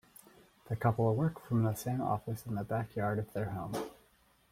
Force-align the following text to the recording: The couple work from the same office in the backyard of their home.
The 0.67 0.75
couple 0.75 1.15
work 1.15 1.39
from 1.45 1.61
the 1.61 1.75
same 1.75 2.01
office 2.01 2.43
in 2.47 2.55
the 2.55 2.63
backyard 2.63 3.19
of 3.19 3.31
their 3.33 3.51
home. 3.51 3.75